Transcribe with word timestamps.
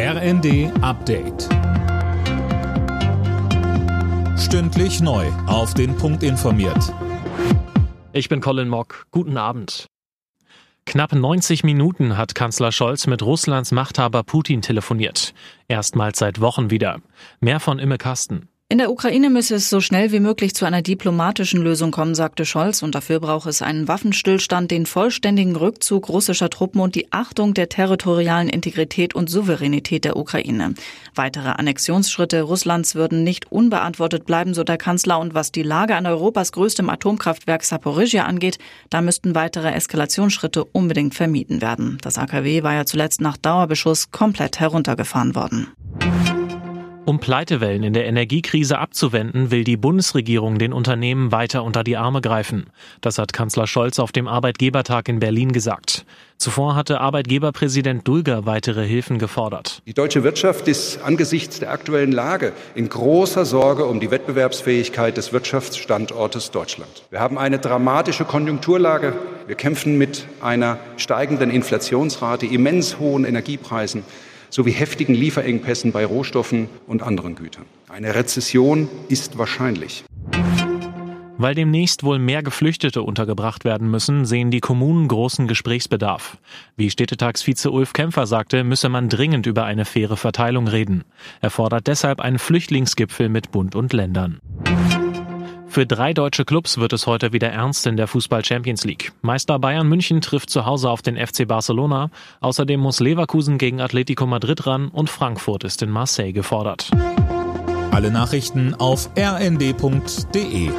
RND 0.00 0.70
Update. 0.80 1.48
Stündlich 4.38 5.00
neu. 5.00 5.26
Auf 5.48 5.74
den 5.74 5.96
Punkt 5.96 6.22
informiert. 6.22 6.94
Ich 8.12 8.28
bin 8.28 8.40
Colin 8.40 8.68
Mock. 8.68 9.06
Guten 9.10 9.36
Abend. 9.36 9.86
Knapp 10.86 11.12
90 11.12 11.64
Minuten 11.64 12.16
hat 12.16 12.36
Kanzler 12.36 12.70
Scholz 12.70 13.08
mit 13.08 13.24
Russlands 13.24 13.72
Machthaber 13.72 14.22
Putin 14.22 14.62
telefoniert. 14.62 15.34
Erstmals 15.66 16.20
seit 16.20 16.40
Wochen 16.40 16.70
wieder. 16.70 17.00
Mehr 17.40 17.58
von 17.58 17.80
Imme 17.80 17.98
Kasten. 17.98 18.48
In 18.70 18.76
der 18.76 18.90
Ukraine 18.90 19.30
müsse 19.30 19.54
es 19.54 19.70
so 19.70 19.80
schnell 19.80 20.12
wie 20.12 20.20
möglich 20.20 20.54
zu 20.54 20.66
einer 20.66 20.82
diplomatischen 20.82 21.62
Lösung 21.62 21.90
kommen, 21.90 22.14
sagte 22.14 22.44
Scholz, 22.44 22.82
und 22.82 22.94
dafür 22.94 23.18
brauche 23.18 23.48
es 23.48 23.62
einen 23.62 23.88
Waffenstillstand, 23.88 24.70
den 24.70 24.84
vollständigen 24.84 25.56
Rückzug 25.56 26.10
russischer 26.10 26.50
Truppen 26.50 26.82
und 26.82 26.94
die 26.94 27.10
Achtung 27.10 27.54
der 27.54 27.70
territorialen 27.70 28.50
Integrität 28.50 29.14
und 29.14 29.30
Souveränität 29.30 30.04
der 30.04 30.18
Ukraine. 30.18 30.74
Weitere 31.14 31.48
Annexionsschritte 31.48 32.42
Russlands 32.42 32.94
würden 32.94 33.24
nicht 33.24 33.50
unbeantwortet 33.50 34.26
bleiben, 34.26 34.52
so 34.52 34.64
der 34.64 34.76
Kanzler, 34.76 35.18
und 35.18 35.32
was 35.32 35.50
die 35.50 35.62
Lage 35.62 35.96
an 35.96 36.04
Europas 36.04 36.52
größtem 36.52 36.90
Atomkraftwerk 36.90 37.64
Saporizhia 37.64 38.24
angeht, 38.24 38.58
da 38.90 39.00
müssten 39.00 39.34
weitere 39.34 39.70
Eskalationsschritte 39.70 40.62
unbedingt 40.62 41.14
vermieden 41.14 41.62
werden. 41.62 41.96
Das 42.02 42.18
AKW 42.18 42.62
war 42.64 42.74
ja 42.74 42.84
zuletzt 42.84 43.22
nach 43.22 43.38
Dauerbeschuss 43.38 44.10
komplett 44.10 44.60
heruntergefahren 44.60 45.34
worden. 45.34 45.68
Um 47.08 47.20
Pleitewellen 47.20 47.84
in 47.84 47.94
der 47.94 48.04
Energiekrise 48.04 48.78
abzuwenden, 48.78 49.50
will 49.50 49.64
die 49.64 49.78
Bundesregierung 49.78 50.58
den 50.58 50.74
Unternehmen 50.74 51.32
weiter 51.32 51.64
unter 51.64 51.82
die 51.82 51.96
Arme 51.96 52.20
greifen. 52.20 52.66
Das 53.00 53.16
hat 53.16 53.32
Kanzler 53.32 53.66
Scholz 53.66 53.98
auf 53.98 54.12
dem 54.12 54.28
Arbeitgebertag 54.28 55.08
in 55.08 55.18
Berlin 55.18 55.52
gesagt. 55.52 56.04
Zuvor 56.36 56.74
hatte 56.76 57.00
Arbeitgeberpräsident 57.00 58.06
Dulger 58.06 58.44
weitere 58.44 58.86
Hilfen 58.86 59.18
gefordert. 59.18 59.80
Die 59.86 59.94
deutsche 59.94 60.22
Wirtschaft 60.22 60.68
ist 60.68 61.00
angesichts 61.02 61.58
der 61.60 61.70
aktuellen 61.70 62.12
Lage 62.12 62.52
in 62.74 62.90
großer 62.90 63.46
Sorge 63.46 63.86
um 63.86 64.00
die 64.00 64.10
Wettbewerbsfähigkeit 64.10 65.16
des 65.16 65.32
Wirtschaftsstandortes 65.32 66.50
Deutschland. 66.50 67.04
Wir 67.08 67.20
haben 67.20 67.38
eine 67.38 67.58
dramatische 67.58 68.26
Konjunkturlage. 68.26 69.14
Wir 69.46 69.54
kämpfen 69.54 69.96
mit 69.96 70.26
einer 70.42 70.78
steigenden 70.98 71.48
Inflationsrate, 71.48 72.44
immens 72.44 72.98
hohen 72.98 73.24
Energiepreisen 73.24 74.04
sowie 74.50 74.72
heftigen 74.72 75.14
Lieferengpässen 75.14 75.92
bei 75.92 76.04
Rohstoffen 76.04 76.68
und 76.86 77.02
anderen 77.02 77.34
Gütern. 77.34 77.64
Eine 77.88 78.14
Rezession 78.14 78.88
ist 79.08 79.38
wahrscheinlich. 79.38 80.04
Weil 81.40 81.54
demnächst 81.54 82.02
wohl 82.02 82.18
mehr 82.18 82.42
Geflüchtete 82.42 83.00
untergebracht 83.02 83.64
werden 83.64 83.88
müssen, 83.88 84.26
sehen 84.26 84.50
die 84.50 84.58
Kommunen 84.58 85.06
großen 85.06 85.46
Gesprächsbedarf. 85.46 86.36
Wie 86.76 86.90
Städtetagsvize 86.90 87.70
Ulf 87.70 87.92
Kämpfer 87.92 88.26
sagte, 88.26 88.64
müsse 88.64 88.88
man 88.88 89.08
dringend 89.08 89.46
über 89.46 89.64
eine 89.64 89.84
faire 89.84 90.16
Verteilung 90.16 90.66
reden. 90.66 91.04
Er 91.40 91.50
fordert 91.50 91.86
deshalb 91.86 92.20
einen 92.20 92.40
Flüchtlingsgipfel 92.40 93.28
mit 93.28 93.52
Bund 93.52 93.76
und 93.76 93.92
Ländern. 93.92 94.40
Für 95.78 95.86
drei 95.86 96.12
deutsche 96.12 96.44
Clubs 96.44 96.78
wird 96.78 96.92
es 96.92 97.06
heute 97.06 97.32
wieder 97.32 97.50
ernst 97.50 97.86
in 97.86 97.96
der 97.96 98.08
Fußball 98.08 98.44
Champions 98.44 98.84
League. 98.84 99.12
Meister 99.22 99.60
Bayern 99.60 99.88
München 99.88 100.20
trifft 100.20 100.50
zu 100.50 100.66
Hause 100.66 100.90
auf 100.90 101.02
den 101.02 101.16
FC 101.16 101.46
Barcelona. 101.46 102.10
Außerdem 102.40 102.80
muss 102.80 102.98
Leverkusen 102.98 103.58
gegen 103.58 103.80
Atletico 103.80 104.26
Madrid 104.26 104.66
ran 104.66 104.88
und 104.88 105.08
Frankfurt 105.08 105.62
ist 105.62 105.80
in 105.82 105.90
Marseille 105.90 106.32
gefordert. 106.32 106.90
Alle 107.92 108.10
Nachrichten 108.10 108.74
auf 108.74 109.08
rnd.de 109.16 110.72